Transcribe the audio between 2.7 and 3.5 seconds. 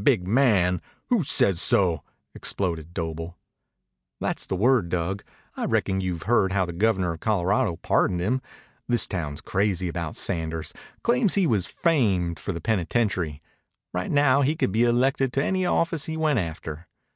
Doble.